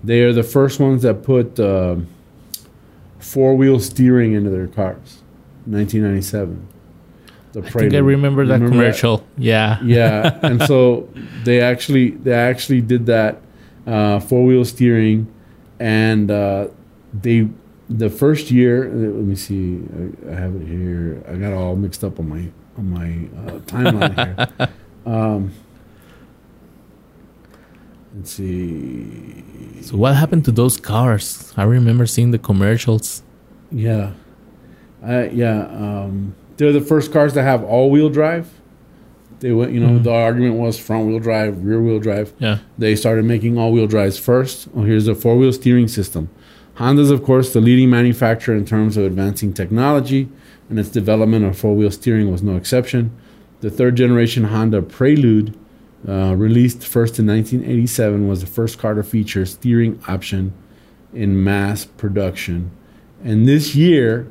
They 0.03 0.21
are 0.21 0.33
the 0.33 0.43
first 0.43 0.79
ones 0.79 1.01
that 1.03 1.23
put 1.23 1.59
uh, 1.59 1.97
four 3.19 3.55
wheel 3.55 3.79
steering 3.79 4.33
into 4.33 4.49
their 4.49 4.67
cars. 4.67 5.21
1997. 5.65 6.67
The 7.53 7.61
I 7.61 7.69
think 7.69 7.93
I 7.93 7.97
remember 7.97 8.45
that 8.45 8.55
Remember 8.61 8.69
commercial. 8.77 9.25
Yeah. 9.37 9.79
yeah 9.83 10.39
and 10.43 10.61
so 10.63 11.09
they 11.43 11.61
actually 11.61 12.11
they 12.11 12.33
actually 12.33 12.81
did 12.81 13.05
that 13.07 13.41
uh, 13.87 14.19
four-wheel 14.19 14.65
steering 14.65 15.27
and 15.79 16.29
uh, 16.31 16.67
they 17.13 17.47
the 17.89 18.09
first 18.09 18.49
year 18.49 18.85
let 18.89 19.25
me 19.25 19.35
see 19.35 19.79
I, 20.27 20.31
I 20.31 20.35
have 20.35 20.55
it 20.55 20.65
here 20.67 21.21
i 21.29 21.35
got 21.35 21.53
all 21.53 21.75
mixed 21.75 22.03
up 22.03 22.19
on 22.19 22.27
my 22.29 22.47
on 22.77 22.89
my 22.89 23.09
uh, 23.39 23.59
timeline 23.59 24.13
here 24.15 24.69
um, 25.05 25.51
let's 28.15 28.31
see 28.31 29.43
So 29.81 29.97
what 29.97 30.15
happened 30.15 30.45
to 30.45 30.51
those 30.51 30.77
cars? 30.77 31.53
I 31.57 31.63
remember 31.63 32.05
seeing 32.05 32.31
the 32.31 32.39
commercials. 32.39 33.21
yeah 33.71 34.11
I, 35.03 35.27
yeah 35.29 35.67
um, 35.67 36.35
they're 36.57 36.73
the 36.73 36.81
first 36.81 37.11
cars 37.13 37.33
to 37.33 37.43
have 37.43 37.63
all-wheel 37.63 38.09
drive 38.09 38.47
they 39.41 39.51
went 39.51 39.71
you 39.73 39.79
know 39.79 39.99
Mhm. 39.99 40.03
the 40.03 40.11
argument 40.13 40.55
was 40.55 40.79
front-wheel 40.79 41.19
drive 41.19 41.63
rear-wheel 41.63 41.99
drive 41.99 42.33
Yeah. 42.39 42.59
they 42.77 42.95
started 42.95 43.25
making 43.25 43.57
all-wheel 43.57 43.87
drives 43.87 44.17
first. 44.17 44.67
Oh, 44.75 44.81
here's 44.83 45.07
a 45.07 45.13
four-wheel 45.13 45.53
steering 45.53 45.87
system. 45.87 46.29
Honda's, 46.75 47.09
of 47.09 47.23
course, 47.23 47.53
the 47.53 47.61
leading 47.61 47.89
manufacturer 47.89 48.55
in 48.55 48.65
terms 48.65 48.97
of 48.97 49.05
advancing 49.05 49.53
technology, 49.53 50.29
and 50.69 50.79
its 50.79 50.89
development 50.89 51.45
of 51.45 51.57
four-wheel 51.57 51.91
steering 51.91 52.31
was 52.31 52.43
no 52.43 52.55
exception. 52.55 53.15
The 53.61 53.69
third-generation 53.69 54.45
Honda 54.45 54.81
Prelude, 54.81 55.57
uh, 56.07 56.35
released 56.35 56.85
first 56.85 57.17
in 57.17 57.27
1987, 57.27 58.27
was 58.27 58.41
the 58.41 58.47
first 58.47 58.77
car 58.77 58.93
to 58.93 59.03
feature 59.03 59.45
steering 59.45 60.01
option 60.07 60.53
in 61.13 61.41
mass 61.43 61.85
production, 61.85 62.71
and 63.23 63.47
this 63.47 63.73
year, 63.73 64.27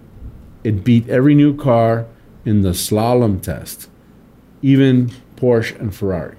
it 0.62 0.84
beat 0.84 1.08
every 1.08 1.34
new 1.34 1.56
car 1.56 2.06
in 2.44 2.60
the 2.60 2.70
slalom 2.70 3.40
test, 3.40 3.88
even 4.62 5.10
Porsche 5.36 5.78
and 5.80 5.94
Ferrari. 5.94 6.36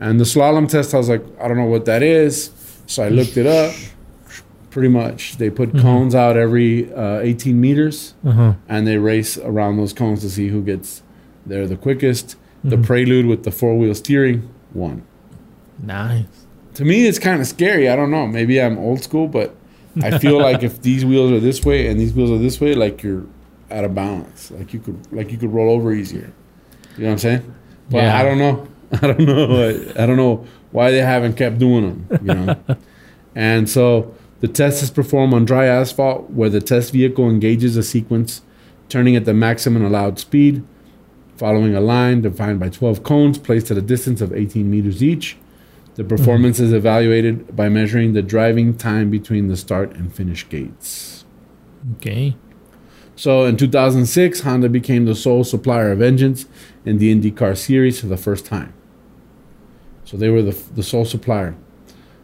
And 0.00 0.20
the 0.20 0.24
slalom 0.24 0.68
test, 0.68 0.92
I 0.94 0.98
was 0.98 1.08
like, 1.08 1.24
I 1.40 1.48
don't 1.48 1.56
know 1.56 1.64
what 1.64 1.84
that 1.86 2.02
is. 2.02 2.50
So 2.86 3.02
I 3.02 3.08
looked 3.08 3.36
it 3.36 3.46
up. 3.46 3.74
Pretty 4.74 4.88
much, 4.88 5.36
they 5.36 5.50
put 5.50 5.72
Mhm. 5.72 5.82
cones 5.82 6.14
out 6.16 6.36
every 6.36 6.92
uh, 6.92 7.20
18 7.20 7.60
meters 7.60 8.14
Uh 8.26 8.30
huh. 8.32 8.52
and 8.68 8.84
they 8.88 8.98
race 8.98 9.38
around 9.38 9.76
those 9.76 9.92
cones 9.92 10.20
to 10.22 10.28
see 10.28 10.48
who 10.48 10.62
gets 10.62 11.00
there 11.46 11.64
the 11.68 11.76
quickest. 11.76 12.34
The 12.64 12.74
Mhm. 12.76 12.82
Prelude 12.82 13.26
with 13.26 13.44
the 13.44 13.52
four 13.52 13.78
wheel 13.78 13.94
steering 13.94 14.42
won. 14.74 15.02
Nice. 15.80 16.24
To 16.74 16.84
me, 16.84 17.06
it's 17.06 17.20
kind 17.20 17.40
of 17.40 17.46
scary. 17.46 17.88
I 17.88 17.94
don't 17.94 18.10
know. 18.10 18.26
Maybe 18.26 18.60
I'm 18.60 18.76
old 18.76 19.00
school, 19.04 19.28
but 19.28 19.54
I 20.02 20.18
feel 20.18 20.40
like 20.40 20.64
if 20.64 20.82
these 20.88 21.04
wheels 21.04 21.30
are 21.30 21.38
this 21.38 21.64
way 21.64 21.86
and 21.86 22.00
these 22.00 22.12
wheels 22.12 22.32
are 22.32 22.38
this 22.38 22.60
way, 22.60 22.74
like 22.74 23.00
you're 23.04 23.22
out 23.70 23.84
of 23.84 23.94
balance. 23.94 24.50
Like 24.50 24.74
you 24.74 24.80
could, 24.80 24.96
like 25.12 25.30
you 25.30 25.38
could 25.38 25.52
roll 25.54 25.70
over 25.70 25.92
easier. 25.92 26.32
You 26.96 27.04
know 27.04 27.10
what 27.10 27.12
I'm 27.12 27.18
saying? 27.18 27.42
But 27.90 27.98
Yeah. 27.98 28.18
I 28.18 28.22
don't 28.24 28.38
know. 28.38 28.66
I 29.02 29.06
don't 29.06 29.20
know. 29.20 29.68
I, 29.68 30.02
I 30.02 30.06
don't 30.06 30.16
know 30.16 30.44
why 30.72 30.90
they 30.90 30.98
haven't 31.00 31.34
kept 31.36 31.58
doing 31.60 31.82
them. 32.08 32.18
You 32.24 32.34
know. 32.34 32.56
and 33.36 33.68
so 33.70 34.12
the 34.44 34.52
test 34.52 34.82
is 34.82 34.90
performed 34.90 35.32
on 35.32 35.46
dry 35.46 35.64
asphalt, 35.64 36.28
where 36.28 36.50
the 36.50 36.60
test 36.60 36.92
vehicle 36.92 37.30
engages 37.30 37.78
a 37.78 37.82
sequence, 37.82 38.42
turning 38.90 39.16
at 39.16 39.24
the 39.24 39.32
maximum 39.32 39.82
allowed 39.82 40.18
speed, 40.18 40.62
following 41.38 41.74
a 41.74 41.80
line 41.80 42.20
defined 42.20 42.60
by 42.60 42.68
12 42.68 43.02
cones 43.02 43.38
placed 43.38 43.70
at 43.70 43.78
a 43.78 43.80
distance 43.80 44.20
of 44.20 44.34
18 44.34 44.70
meters 44.70 45.02
each. 45.02 45.38
The 45.94 46.04
performance 46.04 46.60
is 46.60 46.74
evaluated 46.74 47.56
by 47.56 47.70
measuring 47.70 48.12
the 48.12 48.20
driving 48.20 48.76
time 48.76 49.10
between 49.10 49.48
the 49.48 49.56
start 49.56 49.96
and 49.96 50.14
finish 50.14 50.46
gates. 50.46 51.24
Okay. 51.96 52.36
So 53.16 53.46
in 53.46 53.56
2006, 53.56 54.40
Honda 54.40 54.68
became 54.68 55.06
the 55.06 55.14
sole 55.14 55.44
supplier 55.44 55.90
of 55.90 56.02
engines 56.02 56.44
in 56.84 56.98
the 56.98 57.14
IndyCar 57.14 57.56
series 57.56 57.98
for 57.98 58.08
the 58.08 58.18
first 58.18 58.44
time. 58.44 58.74
So 60.04 60.18
they 60.18 60.28
were 60.28 60.42
the, 60.42 60.58
the 60.74 60.82
sole 60.82 61.06
supplier. 61.06 61.56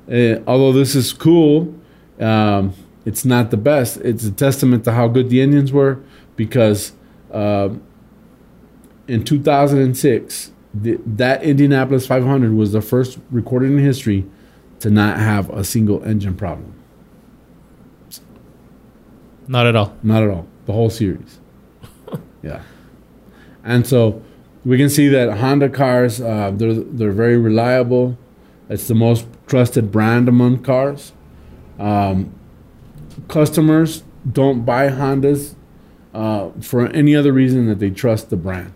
Uh, 0.07 0.41
although 0.47 0.75
this 0.75 0.95
is 0.95 1.15
cool, 1.15 1.80
um, 2.21 2.75
it's 3.05 3.25
not 3.25 3.51
the 3.51 3.57
best. 3.57 3.97
It's 3.99 4.25
a 4.25 4.33
testament 4.33 4.85
to 4.85 4.93
how 4.93 5.09
good 5.09 5.31
the 5.31 5.41
Indians 5.41 5.73
were 5.73 6.01
because 6.37 6.93
uh, 7.33 7.71
in 9.09 9.25
2006, 9.25 10.53
the, 10.73 10.99
that 11.05 11.43
Indianapolis 11.43 12.07
500 12.07 12.55
was 12.55 12.73
the 12.73 12.83
first 12.83 13.19
recorded 13.31 13.73
in 13.73 13.79
history 13.79 14.27
to 14.81 14.91
not 14.91 15.19
have 15.19 15.51
a 15.51 15.65
single 15.65 16.03
engine 16.05 16.37
problem. 16.37 16.75
Not 19.49 19.67
at 19.67 19.75
all. 19.75 19.97
Not 20.03 20.23
at 20.23 20.31
all. 20.31 20.47
The 20.67 20.73
whole 20.73 20.91
series. 20.91 21.41
yeah. 22.43 22.63
And 23.65 23.87
so 23.87 24.23
we 24.65 24.79
can 24.79 24.89
see 24.89 25.09
that 25.09 25.39
Honda 25.39 25.69
cars, 25.69 26.21
uh, 26.21 26.53
they're, 26.55 26.75
they're 26.75 27.13
very 27.13 27.37
reliable. 27.37 28.17
It's 28.69 28.87
the 28.87 28.95
most 28.95 29.27
trusted 29.47 29.91
brand 29.91 30.29
among 30.29 30.63
cars. 30.63 31.13
Um, 31.81 32.33
customers 33.29 34.03
don't 34.31 34.65
buy 34.65 34.89
Hondas 34.89 35.55
uh, 36.15 36.51
for 36.61 36.87
any 36.89 37.17
other 37.17 37.33
reason 37.33 37.67
that 37.67 37.79
they 37.79 37.91
trust 37.91 38.31
the 38.31 38.37
brand. 38.37 38.73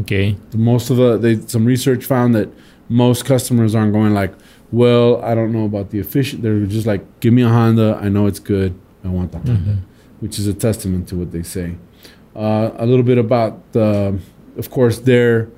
Okay. 0.00 0.36
Most 0.54 0.90
of 0.90 0.96
the 0.96 1.16
they, 1.16 1.40
some 1.46 1.64
research 1.64 2.04
found 2.04 2.34
that 2.34 2.48
most 2.88 3.24
customers 3.24 3.74
aren't 3.74 3.92
going 3.92 4.12
like, 4.12 4.34
well, 4.72 5.22
I 5.22 5.34
don't 5.34 5.52
know 5.52 5.64
about 5.64 5.90
the 5.90 5.98
efficient. 5.98 6.42
They're 6.42 6.66
just 6.66 6.86
like, 6.86 7.20
give 7.20 7.32
me 7.32 7.42
a 7.42 7.48
Honda. 7.48 7.98
I 8.02 8.08
know 8.08 8.26
it's 8.26 8.38
good. 8.40 8.74
I 9.04 9.08
want 9.08 9.32
the 9.32 9.38
Honda 9.38 9.52
Mhm. 9.52 9.76
which 10.20 10.38
is 10.38 10.46
a 10.46 10.52
testament 10.54 11.08
to 11.08 11.16
what 11.16 11.32
they 11.32 11.42
say. 11.42 11.76
Uh, 12.36 12.70
a 12.76 12.84
little 12.86 13.02
bit 13.04 13.18
about, 13.18 13.72
the, 13.72 14.18
of 14.56 14.68
course, 14.70 14.98
their 14.98 15.48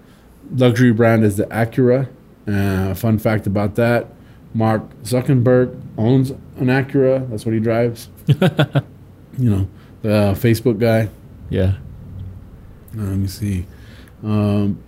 luxury 0.54 0.92
brand 0.92 1.24
is 1.24 1.36
the 1.36 1.44
Acura. 1.46 2.08
Uh, 2.46 2.94
fun 2.94 3.18
fact 3.18 3.46
about 3.46 3.74
that: 3.76 4.06
Mark 4.52 4.82
Zuckerberg 5.02 5.80
owns 5.96 6.30
an 6.30 6.66
Acura. 6.66 7.28
That's 7.30 7.44
what 7.44 7.54
he 7.54 7.60
drives. 7.60 8.08
you 8.26 9.50
know, 9.50 9.68
the 10.02 10.34
Facebook 10.36 10.78
guy. 10.78 11.08
Yeah. 11.48 11.74
Uh, 12.96 13.02
let 13.02 13.18
me 13.18 13.28
see. 13.28 13.66
Um, 14.22 14.82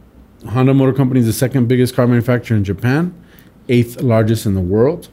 Honda 0.49 0.75
Motor 0.75 0.92
Company 0.92 1.21
is 1.21 1.26
the 1.26 1.33
second 1.33 1.69
biggest 1.69 1.95
car 1.95 2.07
manufacturer 2.07 2.57
in 2.57 2.64
Japan, 2.64 3.14
eighth 3.69 4.00
largest 4.00 4.47
in 4.47 4.54
the 4.54 4.61
world. 4.61 5.09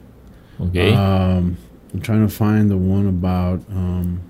Okay. 0.60 0.92
Um, 0.92 1.56
I'm 1.92 2.00
trying 2.00 2.26
to 2.26 2.32
find 2.32 2.70
the 2.70 2.76
one 2.76 3.06
about 3.06 3.60
um, 3.70 4.20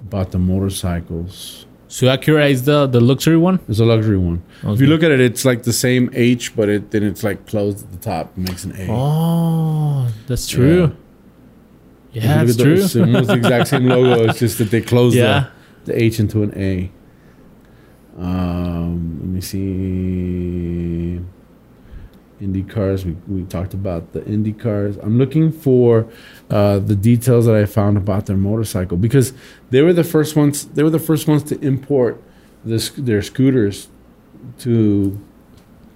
about 0.00 0.30
the 0.30 0.38
motorcycles. 0.38 1.66
So 1.88 2.06
Acura 2.06 2.50
is 2.50 2.64
the 2.64 2.86
the 2.86 3.00
luxury 3.00 3.36
one. 3.36 3.60
It's 3.68 3.78
a 3.78 3.84
luxury 3.84 4.18
one. 4.18 4.42
If 4.64 4.80
you 4.80 4.86
look 4.86 5.02
at 5.02 5.10
it, 5.10 5.20
it's 5.20 5.44
like 5.44 5.62
the 5.62 5.72
same 5.72 6.10
H, 6.12 6.56
but 6.56 6.68
it 6.68 6.90
then 6.90 7.02
it's 7.02 7.22
like 7.22 7.46
closed 7.46 7.84
at 7.84 7.92
the 7.92 7.98
top. 7.98 8.36
It 8.36 8.40
makes 8.40 8.64
an 8.64 8.72
A. 8.76 8.88
Oh, 8.90 10.08
that's 10.26 10.46
true. 10.46 10.96
Yeah, 12.12 12.40
you 12.40 12.46
that's 12.46 12.56
true. 12.56 12.74
It's 12.74 12.96
almost 12.96 13.28
the 13.28 13.34
exact 13.34 13.68
same 13.68 13.86
logo. 13.86 14.24
It's 14.24 14.38
just 14.38 14.58
that 14.58 14.70
they 14.70 14.80
closed 14.80 15.16
yeah. 15.16 15.50
the, 15.84 15.92
the 15.92 16.02
H 16.02 16.18
into 16.18 16.42
an 16.42 16.52
A. 16.58 16.90
Um, 18.18 19.18
let 19.20 19.28
me 19.28 19.40
see. 19.42 21.20
Indy 22.40 22.62
cars. 22.62 23.04
We, 23.04 23.16
we 23.28 23.42
talked 23.44 23.74
about 23.74 24.12
the 24.12 24.24
Indy 24.26 24.52
cars. 24.52 24.96
I'm 24.98 25.18
looking 25.18 25.50
for 25.52 26.06
uh, 26.50 26.78
the 26.78 26.94
details 26.96 27.46
that 27.46 27.54
I 27.54 27.64
found 27.66 27.96
about 27.96 28.26
their 28.26 28.36
motorcycle 28.36 28.96
because 28.96 29.32
they 29.70 29.82
were 29.82 29.92
the 29.92 30.04
first 30.04 30.36
ones. 30.36 30.66
They 30.66 30.82
were 30.82 30.90
the 30.90 30.98
first 30.98 31.26
ones 31.28 31.42
to 31.44 31.58
import 31.60 32.22
this 32.64 32.90
their 32.90 33.22
scooters 33.22 33.88
to 34.60 35.18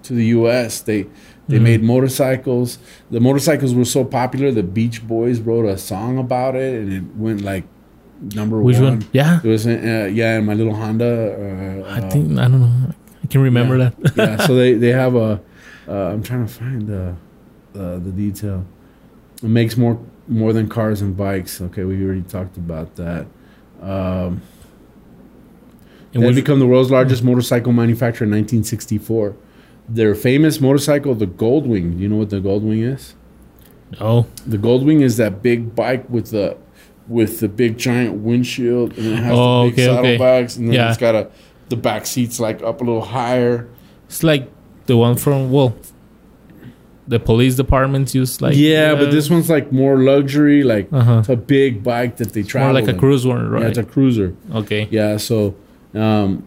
to 0.04 0.12
the 0.14 0.26
U.S. 0.26 0.80
They 0.80 1.06
they 1.48 1.58
Mhm. 1.58 1.62
made 1.62 1.82
motorcycles. 1.82 2.78
The 3.10 3.20
motorcycles 3.20 3.74
were 3.74 3.84
so 3.84 4.04
popular. 4.04 4.50
The 4.52 4.62
Beach 4.62 5.06
Boys 5.06 5.40
wrote 5.40 5.66
a 5.66 5.76
song 5.76 6.16
about 6.18 6.54
it, 6.56 6.80
and 6.80 6.92
it 6.92 7.04
went 7.16 7.42
like 7.42 7.64
number 8.34 8.60
Which 8.62 8.76
one. 8.76 8.84
one? 9.00 9.04
Yeah. 9.12 9.40
It 9.42 9.48
was 9.48 9.66
uh, 9.66 10.08
yeah, 10.12 10.38
in 10.38 10.44
my 10.46 10.54
little 10.54 10.74
Honda. 10.74 11.82
Uh, 11.84 11.90
I 11.92 12.00
think 12.08 12.38
I 12.38 12.42
don't 12.48 12.60
know. 12.60 12.94
I 13.22 13.26
can 13.26 13.42
remember 13.42 13.76
yeah. 13.76 13.90
that. 14.00 14.16
yeah. 14.16 14.46
So 14.46 14.54
they 14.60 14.74
they 14.74 14.92
have 14.92 15.14
a. 15.14 15.40
Uh, 15.90 16.12
I'm 16.12 16.22
trying 16.22 16.46
to 16.46 16.52
find 16.52 16.86
the 16.86 17.16
uh, 17.74 17.98
the 17.98 18.12
detail. 18.12 18.64
It 19.42 19.48
makes 19.48 19.76
more 19.76 19.98
more 20.28 20.52
than 20.52 20.68
cars 20.68 21.02
and 21.02 21.16
bikes. 21.16 21.60
Okay, 21.60 21.82
we 21.84 22.02
already 22.04 22.22
talked 22.22 22.56
about 22.56 22.94
that. 22.96 23.26
Um, 23.82 24.42
And 26.12 26.22
they 26.24 26.32
become 26.32 26.58
the 26.58 26.66
world's 26.66 26.90
largest 26.90 27.22
motorcycle 27.24 27.72
manufacturer 27.72 28.24
in 28.26 28.30
1964. 28.32 29.34
Their 29.88 30.14
famous 30.14 30.60
motorcycle, 30.60 31.14
the 31.14 31.26
Goldwing. 31.26 31.96
Do 31.96 32.02
you 32.02 32.08
know 32.08 32.16
what 32.16 32.30
the 32.30 32.40
Goldwing 32.40 32.82
is? 32.94 33.14
Oh, 34.00 34.26
The 34.46 34.58
Goldwing 34.58 35.02
is 35.02 35.16
that 35.16 35.42
big 35.42 35.74
bike 35.74 36.08
with 36.08 36.30
the 36.30 36.56
with 37.08 37.40
the 37.40 37.48
big 37.48 37.76
giant 37.76 38.14
windshield, 38.22 38.96
and 38.96 39.06
it 39.06 39.16
has 39.16 39.32
Oh, 39.34 39.64
the 39.64 39.70
big 39.70 39.80
okay, 39.80 39.88
okay. 39.90 39.96
saddlebags, 40.16 40.56
and 40.56 40.68
then 40.68 40.74
Yeah. 40.74 40.88
it's 40.90 40.98
got 40.98 41.14
a 41.16 41.28
the 41.70 41.76
back 41.76 42.06
seats 42.06 42.38
like 42.38 42.62
up 42.62 42.80
a 42.80 42.84
little 42.84 43.02
higher. 43.02 43.68
it's 44.06 44.22
like 44.22 44.48
the 44.90 44.96
one 45.06 45.16
from 45.16 45.50
well, 45.56 45.70
the 47.08 47.18
police 47.18 47.54
departments 47.56 48.14
use 48.14 48.40
like 48.40 48.56
yeah, 48.56 48.94
but 48.94 49.10
this 49.10 49.30
one's 49.30 49.48
like 49.56 49.72
more 49.72 49.96
luxury. 50.12 50.62
Like 50.62 50.86
uh 50.92 51.02
huh 51.08 51.18
it's 51.20 51.28
a 51.28 51.36
big 51.36 51.82
bike 51.82 52.16
that 52.18 52.32
they 52.34 52.42
travel. 52.42 52.72
more 52.72 52.80
like 52.80 52.88
a 52.88 52.94
in. 52.94 53.00
cruise 53.02 53.24
one, 53.26 53.40
Yeah, 53.44 53.50
right? 53.54 53.66
it's 53.70 53.78
a 53.78 53.84
cruiser. 53.94 54.34
okay. 54.60 54.88
Yeah, 54.90 55.16
so 55.16 55.54
um, 55.94 56.46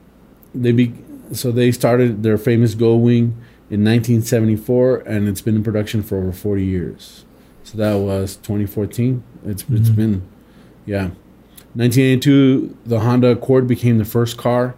they 0.54 0.72
be 0.72 0.94
so 1.32 1.52
they 1.52 1.72
started 1.72 2.24
their 2.24 2.38
famous 2.38 2.76
Goldwing 2.76 3.34
in 3.74 3.80
1974, 3.84 5.00
and 5.14 5.28
it's 5.28 5.42
been 5.42 5.56
in 5.56 5.64
production 5.64 6.04
for 6.04 6.18
over 6.20 6.32
40 6.32 6.64
years. 6.64 7.26
So 7.64 7.78
that 7.78 7.96
was 7.96 8.36
2014. 8.38 9.24
It's 9.46 9.64
it's 9.72 9.90
Mhm. 9.90 9.96
been 9.96 10.22
yeah. 10.86 11.10
1982, 11.76 12.78
the 12.86 13.00
Honda 13.00 13.30
Accord 13.32 13.68
became 13.68 13.98
the 13.98 14.06
first 14.06 14.38
car 14.38 14.76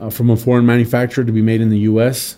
uh, 0.00 0.08
from 0.10 0.30
a 0.30 0.36
foreign 0.36 0.64
manufacturer 0.64 1.24
to 1.24 1.32
be 1.32 1.42
made 1.42 1.60
in 1.60 1.68
the 1.68 1.80
U.S., 1.92 2.36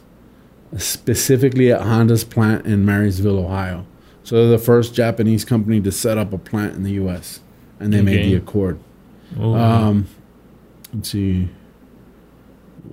specifically 0.79 1.71
at 1.73 1.83
Honda's 1.83 2.25
plant 2.25 2.67
in 2.67 2.85
Marysville, 2.85 3.39
Ohio. 3.39 3.87
So 4.23 4.37
they're 4.37 4.57
the 4.59 4.65
first 4.65 4.95
Japanese 4.95 5.45
company 5.45 5.81
to 5.83 5.93
set 5.93 6.17
up 6.19 6.33
a 6.33 6.39
plant 6.39 6.75
in 6.75 6.83
the 6.83 6.93
U.S. 6.93 7.41
and 7.79 7.93
they 7.93 8.01
made 8.03 8.25
the 8.27 8.37
Accord. 8.37 8.79
Oh, 9.39 9.55
Um, 9.55 10.07
let's 10.93 11.11
see. 11.11 11.49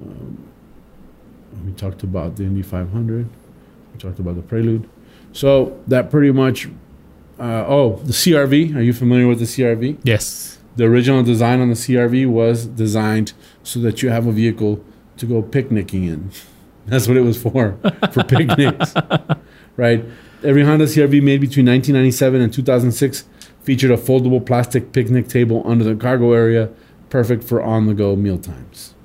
Um, 0.02 0.38
we 1.66 1.72
talked 1.74 2.04
about 2.04 2.36
the 2.36 2.44
Indy 2.44 2.62
500. 2.62 3.28
We 3.94 4.00
talked 4.00 4.20
about 4.20 4.36
the 4.36 4.42
Prelude. 4.42 4.90
So 5.34 5.80
that 5.88 6.10
pretty 6.12 6.32
much. 6.32 6.68
Uh, 7.40 7.66
oh, 7.68 7.96
the 8.04 8.14
CRV. 8.14 8.76
Are 8.76 8.82
you 8.82 8.94
familiar 8.94 9.28
with 9.28 9.40
the 9.40 9.46
CRV? 9.46 10.00
yes. 10.04 10.58
The 10.78 10.86
original 10.86 11.22
design 11.22 11.60
on 11.60 11.68
the 11.68 11.74
CRV 11.76 12.28
was 12.28 12.66
designed 12.66 13.34
so 13.62 13.80
that 13.82 14.02
you 14.02 14.10
have 14.10 14.26
a 14.26 14.32
vehicle 14.32 14.82
to 15.18 15.26
go 15.26 15.42
picnicking 15.42 16.06
in. 16.06 16.32
That's 16.86 17.08
what 17.08 17.18
it 17.18 17.22
was 17.22 17.42
for, 17.42 17.78
for 18.12 18.24
picnics. 18.28 18.94
right? 19.78 20.04
Every 20.44 20.64
Honda 20.64 20.86
CRV 20.86 21.22
made 21.22 21.42
between 21.42 21.68
1997 21.68 22.42
and 22.42 22.54
2006 22.54 23.26
featured 23.64 23.92
a 23.92 23.98
foldable 23.98 24.44
plastic 24.44 24.92
picnic 24.92 25.28
table 25.28 25.62
under 25.66 25.84
the 25.84 25.96
cargo 25.96 26.34
area, 26.34 26.70
perfect 27.10 27.44
for 27.44 27.62
on 27.62 27.86
the 27.86 27.94
go 27.94 28.16
meal 28.16 28.40
times. 28.40 28.96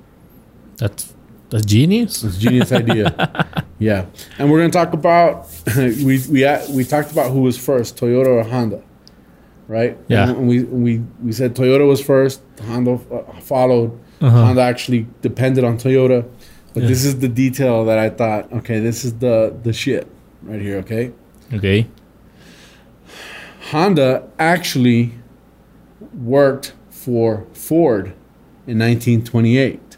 That's 0.79 1.15
that's 1.51 1.65
genius. 1.65 2.25
It's 2.25 2.37
a 2.37 2.41
genius 2.41 2.73
idea. 2.73 3.65
Yeah. 3.79 4.07
And 4.39 4.51
we're 4.51 4.59
going 4.59 4.71
to 4.71 4.79
talk 4.79 4.95
about, 4.95 5.49
we, 5.77 6.21
we, 6.31 6.47
we 6.71 6.85
talked 6.85 7.13
about 7.13 7.31
who 7.31 7.43
was 7.43 7.59
first, 7.59 7.97
Toyota 7.97 8.29
or 8.29 8.43
Honda, 8.43 8.83
right? 9.69 9.99
Yeah. 10.09 10.31
And 10.31 10.49
we, 10.49 10.65
we, 10.65 10.99
we 11.23 11.33
said 11.33 11.55
Toyota 11.55 11.87
was 11.87 12.01
first, 12.01 12.41
Honda 12.63 12.95
uh, 13.13 13.41
followed. 13.41 13.93
Uh-huh. 14.23 14.31
Honda 14.31 14.63
actually 14.63 15.07
depended 15.21 15.63
on 15.63 15.77
Toyota. 15.77 16.27
But 16.77 16.83
Yeah. 16.83 16.89
this 16.91 17.07
is 17.07 17.21
the 17.21 17.29
detail 17.29 17.87
that 17.87 17.99
I 17.99 18.11
thought, 18.11 18.53
okay, 18.53 18.81
this 18.81 19.03
is 19.03 19.15
the, 19.15 19.57
the 19.63 19.73
shit 19.73 20.07
right 20.43 20.61
here, 20.61 20.77
okay? 20.81 21.11
Okay. 21.55 21.87
Honda 23.71 24.29
actually 24.39 25.13
worked 26.15 26.75
for 26.91 27.47
Ford 27.55 28.09
in 28.67 28.79
1928, 28.79 29.97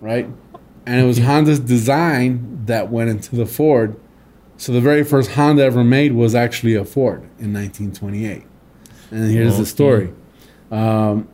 right? 0.00 0.26
And 0.86 1.00
it 1.02 1.04
was 1.04 1.18
Honda's 1.18 1.60
design 1.60 2.62
that 2.64 2.90
went 2.90 3.10
into 3.10 3.36
the 3.36 3.44
Ford. 3.44 3.94
So 4.56 4.72
the 4.72 4.80
very 4.80 5.04
first 5.04 5.32
Honda 5.32 5.64
ever 5.64 5.84
made 5.84 6.14
was 6.14 6.34
actually 6.34 6.74
a 6.76 6.84
Ford 6.86 7.20
in 7.38 7.52
1928. 7.52 8.42
And 9.10 9.30
here's 9.30 9.52
Okay. 9.52 9.60
the 9.60 9.66
story. 9.66 10.12
Um, 10.70 11.28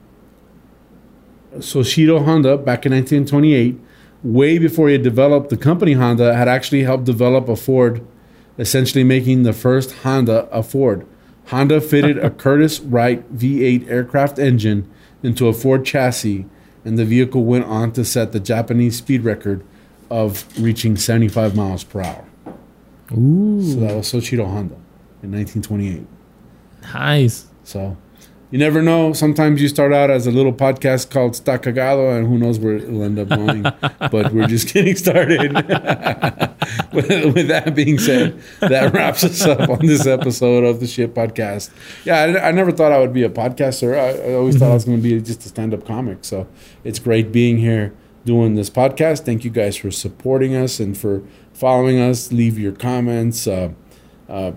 Soichiro 1.59 2.25
Honda, 2.25 2.57
back 2.59 2.85
in 2.85 2.91
1928, 2.93 3.79
way 4.23 4.59
before 4.59 4.89
he 4.89 4.95
had 4.95 5.03
developed 5.03 5.51
the 5.51 5.57
company 5.57 5.93
Honda, 5.95 6.35
had 6.35 6.49
actually 6.49 6.83
helped 6.85 7.05
develop 7.05 7.49
a 7.49 7.57
Ford, 7.57 8.07
essentially 8.59 9.05
making 9.05 9.43
the 9.43 9.53
first 9.53 9.93
Honda 10.03 10.49
a 10.51 10.63
Ford. 10.63 11.07
Honda 11.47 11.81
fitted 11.81 12.19
a 12.19 12.31
Curtiss 12.43 12.81
Wright 12.81 13.31
V8 13.35 13.89
aircraft 13.89 14.39
engine 14.39 14.89
into 15.23 15.49
a 15.49 15.53
Ford 15.53 15.85
chassis, 15.85 16.47
and 16.85 16.99
the 16.99 17.05
vehicle 17.05 17.45
went 17.45 17.65
on 17.65 17.93
to 17.93 18.05
set 18.05 18.33
the 18.33 18.41
Japanese 18.41 18.97
speed 18.99 19.25
record 19.25 19.65
of 20.11 20.47
reaching 20.61 20.97
75 20.97 21.57
miles 21.57 21.85
per 21.85 22.03
hour. 22.03 22.25
Ooh, 23.17 23.63
So 23.63 23.81
that 23.81 23.95
was 23.95 24.13
Soichiro 24.13 24.47
Honda 24.47 24.75
in 25.23 25.33
1928. 25.33 26.07
nice. 26.95 27.47
So 27.65 27.97
you 28.53 28.59
never 28.59 28.83
know. 28.83 29.15
Sometimes 29.15 29.62
you 29.62 29.69
start 29.69 29.95
out 29.95 30.11
as 30.11 30.27
a 30.27 30.31
little 30.31 30.53
podcast 30.53 31.11
called 31.11 31.35
Sta 31.35 31.57
Cagado, 31.57 32.15
and 32.15 32.27
who 32.27 32.37
knows 32.37 32.59
where 32.59 32.77
it'll 32.77 33.03
end 33.03 33.19
up 33.19 33.31
going. 33.31 33.62
but 34.11 34.31
we're 34.31 34.47
just 34.47 34.69
getting 34.75 34.95
started. 34.95 35.55
with, 36.93 37.35
with 37.35 37.49
that 37.49 37.73
being 37.75 37.99
said, 37.99 38.38
that 38.61 38.93
wraps 38.93 39.25
us 39.25 39.41
up 39.47 39.71
on 39.71 39.87
this 39.87 40.07
episode 40.07 40.65
of 40.65 40.81
the 40.81 40.87
Shit 40.87 41.15
Podcast. 41.15 41.71
Yeah, 42.05 42.19
I, 42.19 42.49
I 42.49 42.53
never 42.53 42.71
thought 42.71 42.93
I 42.93 42.99
would 42.99 43.15
be 43.15 43.23
a 43.23 43.31
podcaster. 43.31 43.99
I, 43.99 44.33
I 44.33 44.35
always 44.35 44.59
thought 44.59 44.71
I 44.71 44.75
was 44.75 44.85
going 44.85 44.99
to 44.99 45.03
be 45.03 45.19
just 45.23 45.47
a 45.47 45.49
stand 45.49 45.73
up 45.73 45.87
comic. 45.87 46.23
So 46.23 46.47
it's 46.85 46.99
great 46.99 47.33
being 47.33 47.57
here 47.57 47.95
doing 48.27 48.55
this 48.55 48.69
podcast. 48.69 49.25
Thank 49.25 49.45
you 49.45 49.51
guys 49.51 49.79
for 49.79 49.91
supporting 49.91 50.55
us 50.55 50.79
and 50.79 50.95
for 50.95 51.23
following 51.55 51.99
us. 51.99 52.31
Leave 52.31 52.59
your 52.59 52.73
comments. 52.73 53.47
Uh, 53.47 53.73
uh, 54.29 54.53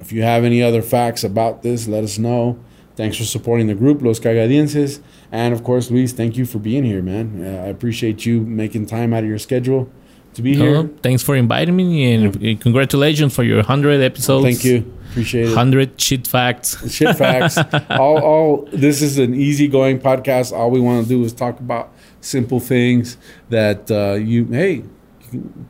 if 0.00 0.10
you 0.10 0.22
have 0.22 0.42
any 0.42 0.62
other 0.62 0.80
facts 0.80 1.22
about 1.22 1.62
this, 1.62 1.86
let 1.86 2.02
us 2.02 2.16
know. 2.16 2.58
Thanks 2.96 3.16
for 3.16 3.24
supporting 3.24 3.66
the 3.66 3.74
group, 3.74 4.02
Los 4.02 4.20
Cagadienses. 4.20 5.00
And 5.32 5.54
of 5.54 5.64
course, 5.64 5.90
Luis, 5.90 6.12
thank 6.12 6.36
you 6.36 6.44
for 6.44 6.58
being 6.58 6.84
here, 6.84 7.00
man. 7.02 7.42
Uh, 7.42 7.62
I 7.64 7.68
appreciate 7.68 8.26
you 8.26 8.40
making 8.42 8.86
time 8.86 9.14
out 9.14 9.22
of 9.22 9.28
your 9.28 9.38
schedule 9.38 9.88
to 10.34 10.42
be 10.42 10.60
Oh, 10.60 10.82
here. 10.82 10.90
thanks 11.02 11.22
for 11.22 11.34
inviting 11.34 11.74
me 11.76 12.12
and 12.12 12.36
uh, 12.36 12.60
congratulations 12.60 13.34
for 13.34 13.42
your 13.42 13.56
100 13.58 14.00
episodes. 14.00 14.44
Thank 14.44 14.64
you. 14.64 14.92
Appreciate 15.10 15.44
it. 15.44 15.48
100 15.48 16.00
shit 16.00 16.26
facts. 16.26 16.92
Shit 16.94 17.16
facts. 17.16 17.58
all, 17.90 18.18
all 18.22 18.68
this 18.72 19.02
is 19.02 19.18
an 19.18 19.34
easygoing 19.34 19.98
podcast. 19.98 20.52
All 20.56 20.70
we 20.70 20.78
want 20.80 21.02
to 21.02 21.08
do 21.08 21.24
is 21.24 21.32
talk 21.32 21.58
about 21.58 21.92
simple 22.20 22.60
things 22.60 23.16
that 23.48 23.90
uh, 23.90 24.12
you, 24.14 24.44
hey, 24.46 24.84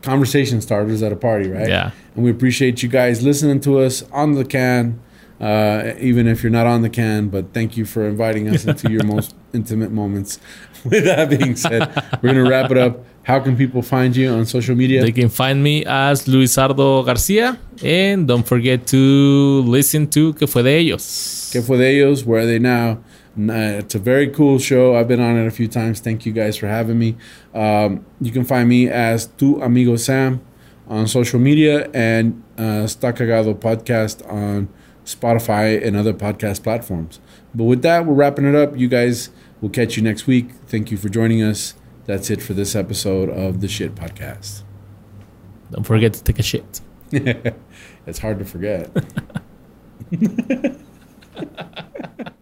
conversation 0.03 0.61
starters 0.61 1.03
at 1.03 1.13
a 1.13 1.17
party, 1.17 1.49
right? 1.49 1.69
Yeah. 1.69 1.91
And 2.15 2.25
we 2.25 2.31
appreciate 2.31 2.83
you 2.83 2.89
guys 2.89 3.23
listening 3.23 3.61
to 3.61 3.79
us 3.81 4.03
on 4.13 4.33
the 4.33 4.45
can, 4.45 5.01
uh, 5.41 5.93
even 5.99 6.27
if 6.27 6.43
you're 6.43 6.53
not 6.53 6.67
on 6.67 6.83
the 6.83 6.91
can. 6.91 7.29
But 7.29 7.53
thank 7.53 7.77
you 7.77 7.85
for 7.85 8.07
inviting 8.07 8.49
us 8.49 8.65
into 8.65 8.91
your 8.91 9.05
most 9.15 9.35
intimate 9.53 9.91
moments. 9.91 10.39
With 10.85 11.05
that 11.05 11.29
being 11.29 11.57
said, 11.57 11.93
we're 12.23 12.33
going 12.33 12.43
to 12.45 12.49
wrap 12.49 12.71
it 12.71 12.79
up. 12.79 13.05
How 13.23 13.39
can 13.39 13.55
people 13.57 13.83
find 13.83 14.17
you 14.17 14.31
on 14.31 14.47
social 14.47 14.75
media? 14.75 15.03
They 15.03 15.13
can 15.13 15.29
find 15.29 15.63
me 15.63 15.85
as 15.85 16.25
Luisardo 16.27 17.05
Garcia. 17.05 17.59
And 17.85 18.27
don't 18.27 18.47
forget 18.47 18.87
to 18.89 19.63
listen 19.67 20.07
to 20.09 20.33
Que 20.35 20.47
Fue 20.47 20.63
de 20.63 20.79
Ellos. 20.81 21.51
Que 21.53 21.61
fue 21.63 21.77
de 21.77 21.85
ellos? 22.01 22.25
Where 22.25 22.43
are 22.43 22.47
they 22.47 22.59
now? 22.59 22.99
Uh, 23.39 23.79
It's 23.79 23.95
a 23.95 23.99
very 23.99 24.29
cool 24.29 24.59
show. 24.59 24.97
I've 24.97 25.07
been 25.07 25.21
on 25.21 25.37
it 25.37 25.47
a 25.47 25.51
few 25.51 25.69
times. 25.69 26.01
Thank 26.01 26.25
you 26.27 26.33
guys 26.33 26.57
for 26.57 26.67
having 26.67 26.99
me. 26.99 27.17
Um, 27.55 28.05
you 28.21 28.33
can 28.33 28.45
find 28.45 28.69
me 28.69 28.89
as 28.89 29.27
Tu 29.37 29.61
Amigo 29.63 29.97
Sam 29.97 30.41
on 30.89 31.07
social 31.07 31.39
media 31.39 31.89
and 31.93 32.43
uh, 32.59 32.87
Sta 32.87 33.13
Cagado 33.13 33.55
podcast 33.55 34.27
on 34.33 34.69
Spotify 35.15 35.85
and 35.85 35.97
other 35.97 36.13
podcast 36.13 36.63
platforms. 36.63 37.21
But 37.55 37.65
with 37.65 37.83
that, 37.83 38.07
we're 38.07 38.15
wrapping 38.15 38.47
it 38.47 38.55
up. 38.55 38.77
You 38.77 38.89
guys, 38.89 39.31
we'll 39.61 39.71
catch 39.71 39.97
you 39.97 40.03
next 40.03 40.27
week. 40.27 40.51
Thank 40.67 40.91
you 40.91 40.97
for 40.97 41.09
joining 41.09 41.43
us. 41.43 41.75
That's 42.07 42.31
it 42.31 42.43
for 42.43 42.55
this 42.55 42.75
episode 42.75 43.29
of 43.29 43.61
the 43.61 43.69
Shit 43.69 43.95
Podcast. 43.95 44.63
Don't 45.71 45.85
forget 45.85 46.15
to 46.15 46.25
take 46.25 46.39
a 46.39 46.43
shit. 46.43 46.81
it's 47.13 48.19
hard 48.19 48.39
to 48.39 48.45
forget. 48.45 48.91